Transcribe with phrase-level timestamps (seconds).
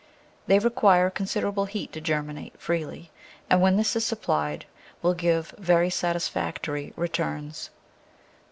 [0.47, 3.11] They require considerable heat to germinate freely,
[3.51, 4.65] and when this is supplied
[5.03, 7.69] will give very satis factory returns.